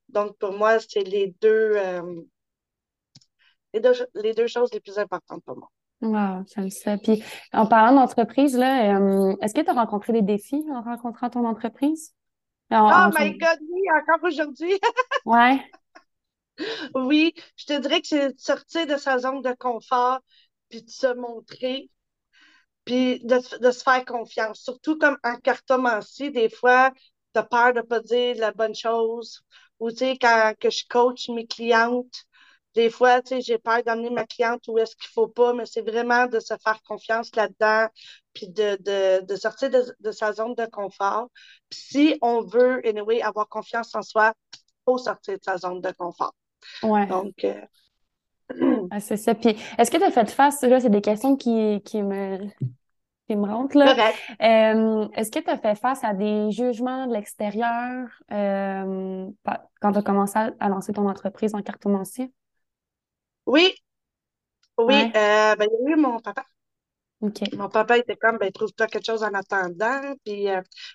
[0.09, 2.03] Donc, pour moi, c'est les deux, euh,
[3.73, 5.71] les deux, les deux choses les plus importantes pour moi.
[6.03, 6.99] Wow, j'aime ça.
[6.99, 11.31] Puis, en parlant d'entreprise, là, euh, est-ce que tu as rencontré des défis en rencontrant
[11.31, 12.14] ton entreprise?
[12.71, 14.79] En, Oh en- my God, oui, encore aujourd'hui.
[15.25, 15.71] Ouais,
[16.95, 20.21] Oui, je te dirais que c'est de sortir de sa zone de confort,
[20.69, 21.90] puis de se montrer,
[22.85, 24.61] puis de, de se faire confiance.
[24.62, 26.92] Surtout comme en cartomancie, des fois,
[27.35, 29.42] tu as peur de ne pas dire la bonne chose.
[29.81, 32.15] Ou tu sais, quand que je coach mes clientes,
[32.75, 35.55] des fois, tu sais, j'ai peur d'amener ma cliente où est-ce qu'il ne faut pas,
[35.55, 37.89] mais c'est vraiment de se faire confiance là-dedans,
[38.35, 41.31] puis de, de, de sortir de, de sa zone de confort.
[41.71, 45.81] Puis si on veut, anyway, avoir confiance en soi, il faut sortir de sa zone
[45.81, 46.35] de confort.
[46.83, 47.09] ouais.
[47.09, 47.61] Donc, euh,
[48.91, 49.35] Ah, c'est ça.
[49.35, 52.39] Puis, est-ce que tu as fait face, là, c'est des questions qui, qui me,
[53.27, 54.12] qui me rentrent, là.
[54.41, 59.27] Euh, est-ce que tu as fait face à des jugements de l'extérieur euh,
[59.81, 62.33] quand tu as commencé à, lancer ton entreprise en cartomancier?
[63.47, 63.75] Oui,
[64.79, 66.45] oui, Ouais, euh, ben, il y a eu mon papa.
[67.21, 70.15] Mon papa était comme, ben, trouve-toi quelque chose en attendant.
[70.25, 70.47] Puis,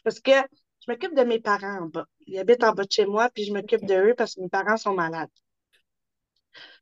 [0.03, 2.05] parce que je m'occupe de mes parents en bas.
[2.27, 3.89] Ils habitent en bas de chez moi, puis je m'occupe OK.
[3.89, 5.29] de eux parce que mes parents sont malades.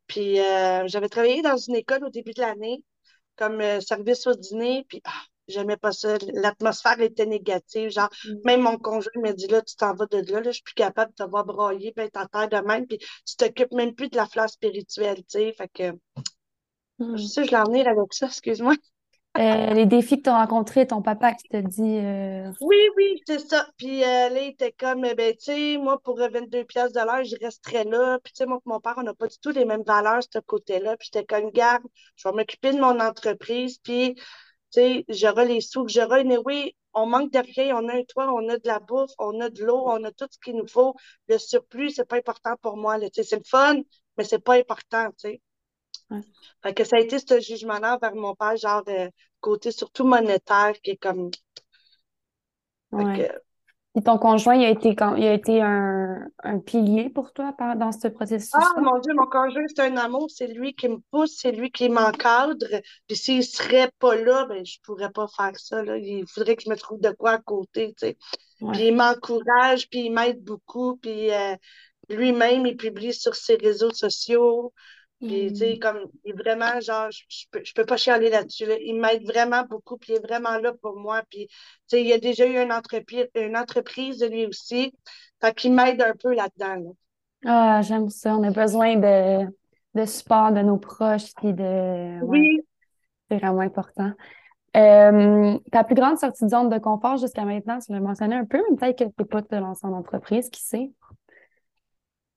[0.08, 0.36] Puis,
[0.86, 2.84] j'avais travaillé dans une école au début de l'année
[3.36, 6.18] comme service au dîner, puis ah, j'aimais pas ça.
[6.34, 7.90] L'atmosphère était négative.
[7.90, 8.34] Genre, Mm.
[8.46, 10.74] même mon conjoint me dit, là, tu t'en vas de là, là, je suis plus
[10.74, 13.94] capable de te voir broyer, puis être à terre de même, puis tu t'occupes même
[13.96, 15.54] plus de la fleur spirituelle, tu sais.
[15.54, 15.94] Fait que,
[17.00, 17.18] je Mm.
[17.18, 18.76] sais, je l'ai emmené avec ça, excuse-moi.
[19.38, 23.22] Euh, les défis que tu as rencontrés, ton papa qui t'a dit euh, Oui, oui,
[23.28, 23.68] c'est ça.
[23.78, 26.92] Puis euh, là, il était comme, eh ben, tu sais, moi, pour euh, 22 pièces
[26.92, 28.18] de l'heure, je resterais là.
[28.24, 30.40] Puis, tu sais, moi, mon père, on n'a pas du tout les mêmes valeurs, ce
[30.40, 30.98] côté-là.
[30.98, 31.84] Puis, j'étais comme, garde,
[32.16, 33.78] je vais m'occuper de mon entreprise.
[33.78, 34.16] Puis,
[34.72, 36.24] sais, j'aurai les sous que j'aurai.
[36.24, 37.76] Mais oui, on manque de rien.
[37.78, 40.12] On a un toit, on a de la bouffe, on a de l'eau, on a
[40.12, 40.96] tout ce qu'il nous faut.
[41.28, 42.98] Le surplus, c'est pas important pour moi.
[42.98, 43.10] là.
[43.10, 43.78] Tu sais, c'est le fun,
[44.18, 45.42] mais c'est pas important, tu sais.
[46.10, 46.24] ouais.
[46.64, 49.10] Fait que ça a été ce jugement-là vers mon père, genre, euh,
[49.42, 51.32] côté surtout monétaire, qui est comme,
[52.98, 53.26] fait Ouais.
[53.30, 53.42] que,
[54.00, 57.92] Et ton conjoint, il a été, il a été un, un pilier pour toi dans
[57.92, 58.08] ce
[58.52, 58.82] Ah, processus-là?
[58.82, 60.28] mon Dieu, mon conjoint, c'est un amour.
[60.32, 62.66] C'est lui qui me pousse, c'est lui qui m'encadre.
[63.08, 65.98] Puis s'il serait pas là, ben, je pourrais pas faire ça, là.
[65.98, 68.18] Il faudrait que je me trouve de quoi à côté, tu sais.
[68.72, 70.98] Puis il m'encourage, puis il m'aide beaucoup.
[70.98, 71.56] Puis euh,
[72.10, 74.74] lui-même, il publie sur ses réseaux sociaux.
[75.26, 75.80] Puis, tu sais, Mm.
[75.80, 78.76] comme, il est vraiment, genre, je, je peux, je peux pas chialer là-dessus, là.
[78.80, 81.24] Il m'aide vraiment beaucoup, puis il est vraiment là pour moi.
[81.30, 81.56] Puis, tu
[81.88, 84.94] sais, il a déjà eu une entreprise, une entreprise de lui aussi.
[85.42, 86.90] Fait qu'il m'aide un peu là-dedans, là.
[87.46, 88.36] Ah, j'aime ça.
[88.36, 89.46] On a besoin de,
[89.96, 92.22] de support de nos proches, puis de...
[92.22, 92.62] Ouais, Oui,
[93.30, 94.12] c'est vraiment important.
[94.78, 98.46] Euh, ta plus grande sortie de zone de confort jusqu'à maintenant, tu l'as mentionné un
[98.46, 100.92] peu, mais peut-être que tu peux pas te lancer en entreprise, qui sait?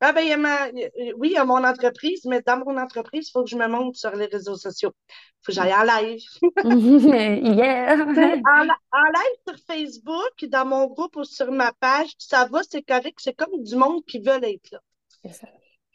[0.04, 0.68] Ah ben, il y a ma-
[1.16, 3.68] oui, il y a mon entreprise, mais dans mon entreprise, il faut que je me
[3.68, 4.92] montre sur les réseaux sociaux.
[5.08, 6.20] Il faut que j'aille en live.
[7.56, 7.94] Yeah!
[7.94, 12.82] En, en live sur Facebook, dans mon groupe ou sur ma page, ça va, c'est
[12.82, 13.18] correct.
[13.20, 14.80] C'est comme du monde qui veut être là.
[15.32, 15.46] Ça.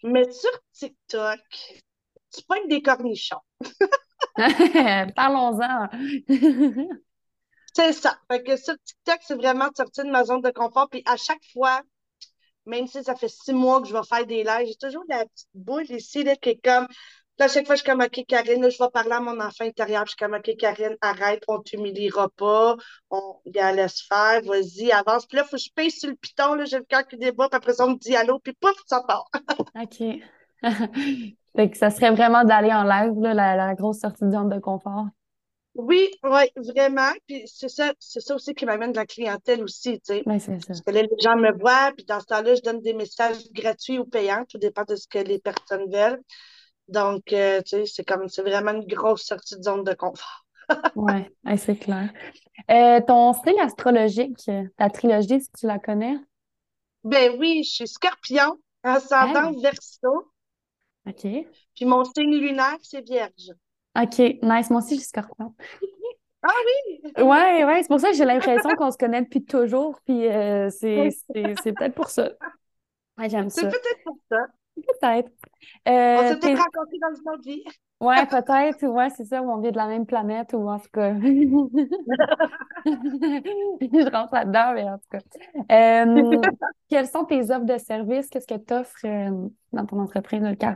[0.03, 1.39] Mais sur TikTok,
[2.33, 3.41] tu pognes des cornichons.
[5.15, 5.89] Parlons-en.
[7.73, 8.17] C'est ça.
[8.31, 10.89] Fait que sur TikTok, c'est vraiment de sortir de ma zone de confort.
[10.89, 11.81] Puis à chaque fois,
[12.67, 15.25] même si ça fait six mois que je vais faire des lives, j'ai toujours la
[15.25, 16.87] petite boule ici là, qui est comme.
[17.39, 19.63] À chaque fois, je suis comme, OK, Karine, là, je vais parler à mon enfant
[19.63, 20.05] intérieur.
[20.05, 22.75] Puis je suis comme, OK, Karine, arrête, on t'humiliera pas.
[23.11, 25.27] On gars, laisse faire, vas-y, avance.
[25.27, 26.55] Puis là, il faut que je paye sur le piton.
[26.55, 27.47] Là, j'ai le cœur qui débat.
[27.47, 28.39] Puis après ça, on me dit allô.
[28.39, 29.29] Puis pouf, ça part.
[29.75, 30.03] OK.
[31.55, 34.49] Fait que ça serait vraiment d'aller en live, là, la, la grosse sortie de zone
[34.49, 35.05] de confort.
[35.77, 37.11] Oui, oui, vraiment.
[37.27, 40.23] Puis c'est ça, c'est ça aussi qui m'amène de la clientèle aussi, tu sais.
[40.25, 40.73] Ben, c'est ça.
[40.73, 43.51] Parce que là, les gens me voient, puis dans ce temps-là, je donne des messages
[43.53, 46.21] gratuits ou payants, tout dépend de ce que les personnes veulent.
[46.89, 50.45] Donc, euh, tu sais, c'est comme, c'est vraiment une grosse sortie de zone de confort.
[50.95, 52.11] Ouais, ouais, c'est clair.
[52.71, 56.15] Euh, ton style astrologique, ta trilogie, si tu la connais?
[57.03, 60.31] Ben oui, je suis scorpion, ascendant Hey, verseau,
[61.05, 61.47] OK.
[61.75, 63.51] puis mon signe lunaire, c'est vierge.
[63.97, 64.69] OK, nice.
[64.69, 65.55] Moi aussi, je suis scorpion.
[66.43, 67.11] Ah oui!
[67.23, 70.69] Ouais, ouais, c'est pour ça que j'ai l'impression qu'on se connaît depuis toujours, puis euh,
[70.69, 72.29] c'est, c'est, c'est peut-être pour ça.
[73.17, 73.67] Ouais, j'aime C'est ça.
[73.67, 74.37] peut-être pour ça.
[74.75, 75.31] Peut-être.
[75.87, 77.63] On Euh, s'est peut-être rencontrés dans une autre vie.
[77.99, 78.85] Ouais, peut-être.
[78.85, 81.13] Ouais, c'est ça, on vient de la même planète, ou en tout cas.
[82.85, 86.05] Je rentre là-dedans, mais en tout cas.
[86.05, 86.41] Euh,
[86.89, 88.29] quelles sont tes offres de service?
[88.29, 88.95] Qu'est-ce que tu offres
[89.73, 90.75] dans ton entreprise, le car?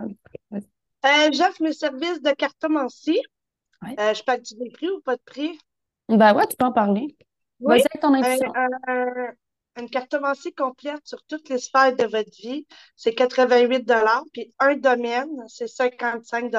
[0.50, 0.58] Vas-y.
[0.58, 0.60] Euh,
[1.34, 3.22] j'offre mes services de cartomancie.
[3.82, 3.96] Ouais.
[4.00, 5.60] Euh, je parle des prix ou pas de prix?
[6.10, 7.16] Ben ouais, tu peux en parler.
[7.60, 7.82] Oui.
[7.82, 8.54] Vas-y ton Euh, intuition.
[8.90, 9.32] euh,
[9.80, 13.90] une cartomancie complète sur toutes les sphères de votre vie, c'est 88
[14.34, 16.52] Puis un domaine, c'est 55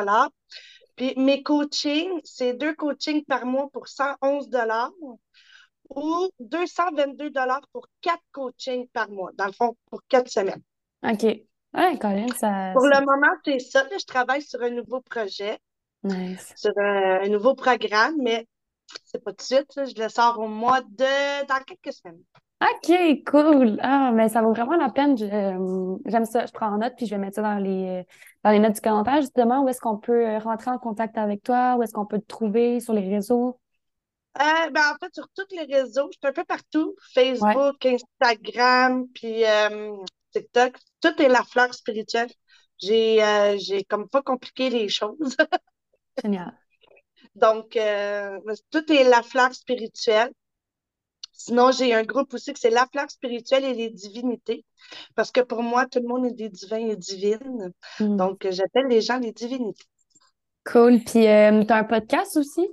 [0.96, 4.48] Puis mes coachings, c'est deux coachings par mois pour 111
[5.90, 7.30] ou 222
[7.72, 10.62] pour quatre coachings par mois, dans le fond, pour quatre semaines.
[11.02, 11.44] OK.
[11.74, 11.96] Ouais,
[12.36, 13.82] ça, Pour ça- le moment, c'est ça.
[13.84, 15.58] Là, je travaille sur un nouveau projet,
[16.04, 16.52] Nice.
[16.56, 18.46] sur un, un nouveau programme, mais
[19.04, 19.74] c'est pas tout de suite.
[19.76, 19.84] là.
[19.86, 21.46] Je le sors au mois de...
[21.46, 22.20] dans quelques semaines.
[22.60, 23.78] OK, cool.
[23.82, 25.16] Ah, mais ça vaut vraiment la peine.
[25.20, 26.46] Euh, J'aime ça.
[26.46, 28.06] Je prends en note, puis je vais mettre ça dans les,
[28.44, 29.62] dans les notes du commentaire, justement.
[29.64, 31.74] Où est-ce qu'on peut euh, rentrer en contact avec toi?
[31.76, 32.78] Où est-ce qu'on peut te trouver?
[32.80, 33.58] Sur les réseaux?
[34.40, 36.94] Euh, ben, en fait, sur tous les réseaux, je suis un peu partout.
[37.16, 37.34] Ouais.
[37.34, 39.96] Facebook, Instagram, puis euh,
[40.32, 40.76] TikTok.
[41.00, 42.30] Tout est la fleur spirituelle.
[42.78, 45.36] J'ai euh, comme pas compliqué les choses.
[46.22, 46.52] Génial.
[47.34, 48.38] Donc, euh,
[48.70, 50.30] tout est la fleur spirituelle.
[51.32, 54.64] Sinon, j'ai un groupe aussi que c'est la fleur spirituelle et les divinités.
[55.14, 57.72] Parce que pour moi, tout le monde est des divins et divines.
[58.00, 58.16] Mm.
[58.16, 59.84] Donc, j'appelle les gens les divinités.
[60.64, 61.00] Cool.
[61.04, 62.68] Puis, euh, tu as un podcast aussi?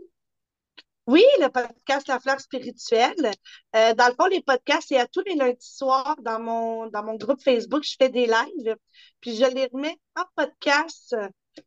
[1.10, 3.32] Oui, le podcast La Fleur spirituelle.
[3.76, 7.04] Euh, dans le fond, les podcasts, c'est à tous les lundis soirs dans mon, dans
[7.04, 8.76] mon groupe Facebook, je fais des lives.
[9.20, 11.16] Puis je les remets en podcast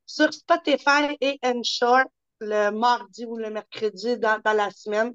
[0.06, 2.04] sur Spotify et Ensure
[2.38, 5.12] le mardi ou le mercredi dans, dans la semaine.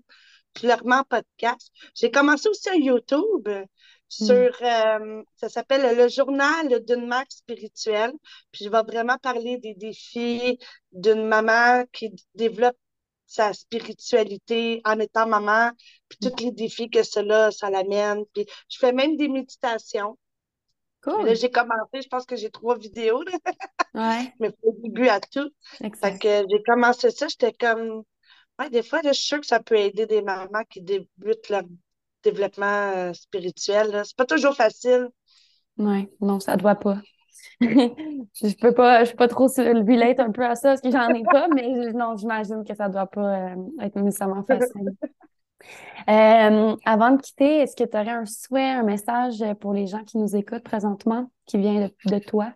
[0.62, 1.72] Je le remets en podcast.
[1.96, 3.48] J'ai commencé aussi un YouTube
[4.10, 8.12] sur, euh, ça s'appelle le journal d'une mère spirituelle.
[8.52, 10.60] Puis je vais vraiment parler des défis
[10.92, 12.76] d'une maman qui développe
[13.28, 15.72] sa spiritualité en étant maman,
[16.08, 18.24] puis tous les défis que cela, ça l'amène.
[18.34, 20.18] Puis je fais même des méditations.
[21.04, 21.36] Cool.
[21.36, 23.32] J'ai commencé, je pense que j'ai trois vidéos, là.
[23.94, 24.34] Ouais.
[24.40, 25.50] mais au début à tout.
[25.78, 26.22] Fait Exact.
[26.22, 28.04] que j'ai commencé ça, j'étais comme,
[28.60, 31.50] ouais, des fois, là, je suis sûre que ça peut aider des mamans qui débutent
[31.50, 31.64] leur
[32.24, 34.02] développement euh, spirituel.
[34.06, 35.10] C'est pas toujours facile.
[35.78, 36.10] Ouais.
[36.22, 37.02] Non, ça doit pas.
[37.62, 41.10] Je peux pas, je peux pas trop relate un peu à ça parce que j'en
[41.10, 44.92] ai pas, mais non, j'imagine que ça doit pas euh, être nécessairement facile.
[46.08, 50.04] Euh, avant de quitter, est-ce que tu aurais un souhait, un message pour les gens
[50.06, 52.54] qui nous écoutent présentement, qui vient de, de toi?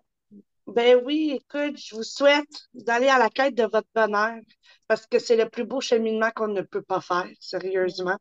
[0.68, 4.40] Ben oui, écoute, je vous souhaite d'aller à la quête de votre bonheur
[4.88, 8.18] parce que c'est le plus beau cheminement qu'on ne peut pas faire, sérieusement.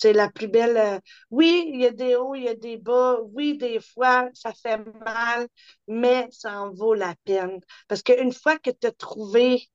[0.00, 0.76] C'est la plus belle.
[0.76, 3.18] euh, Oui, il y a des hauts, il y a des bas.
[3.32, 5.48] Oui, des fois, ça fait mal,
[5.88, 7.60] mais ça en vaut la peine.
[7.88, 9.68] Parce qu'une fois que tu as trouvé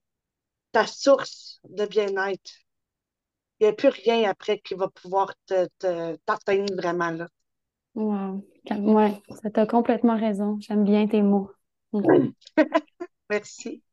[0.73, 2.51] ta source de bien-être,
[3.59, 7.27] il n'y a plus rien après qui va pouvoir te, te- t'atteindre vraiment là.
[7.95, 8.43] Wow.
[8.69, 10.57] Ouais, ça t'a complètement raison.
[10.59, 11.51] J'aime bien tes mots.
[13.29, 13.83] Merci.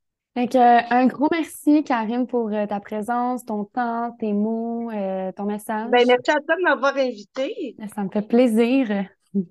[0.46, 5.30] Que, euh, un gros merci, Karine, pour euh, ta présence, ton temps, tes mots, euh,
[5.32, 5.90] ton message.
[5.90, 7.76] Ben, merci à toi de m'avoir invité.
[7.94, 9.06] Ça me fait plaisir.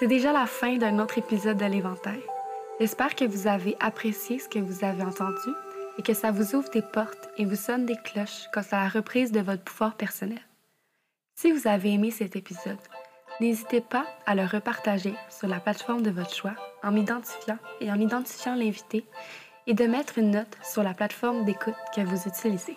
[0.00, 2.20] C'est déjà la fin d'un autre épisode de l'Éventail.
[2.80, 5.50] J'espère que vous avez apprécié ce que vous avez entendu
[5.98, 8.88] et que ça vous ouvre des portes et vous sonne des cloches quant à la
[8.88, 10.40] reprise de votre pouvoir personnel.
[11.36, 12.78] Si vous avez aimé cet épisode,
[13.40, 18.00] n'hésitez pas à le repartager sur la plateforme de votre choix en m'identifiant et en
[18.00, 19.04] identifiant l'invité
[19.66, 22.76] et de mettre une note sur la plateforme d'écoute que vous utilisez.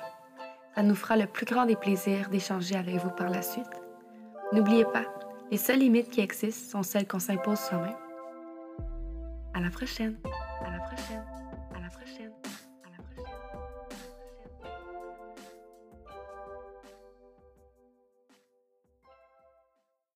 [0.76, 3.66] Ça nous fera le plus grand des plaisirs d'échanger avec vous par la suite.
[4.54, 5.06] N'oubliez pas,
[5.52, 7.96] les seules limites qui existent sont celles qu'on s'impose soi-même.
[9.54, 10.16] À la prochaine!